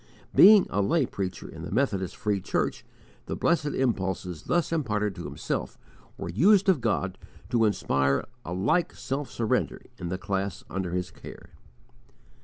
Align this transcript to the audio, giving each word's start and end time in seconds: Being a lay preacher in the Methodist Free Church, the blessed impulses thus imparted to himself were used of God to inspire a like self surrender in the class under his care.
Being 0.33 0.65
a 0.71 0.81
lay 0.81 1.05
preacher 1.05 1.47
in 1.47 1.61
the 1.61 1.69
Methodist 1.69 2.15
Free 2.15 2.41
Church, 2.41 2.83
the 3.27 3.35
blessed 3.35 3.75
impulses 3.75 4.41
thus 4.41 4.71
imparted 4.71 5.13
to 5.13 5.25
himself 5.25 5.77
were 6.17 6.27
used 6.31 6.67
of 6.67 6.81
God 6.81 7.19
to 7.51 7.65
inspire 7.65 8.25
a 8.43 8.51
like 8.51 8.93
self 8.95 9.29
surrender 9.29 9.79
in 9.99 10.09
the 10.09 10.17
class 10.17 10.63
under 10.71 10.89
his 10.93 11.11
care. 11.11 11.51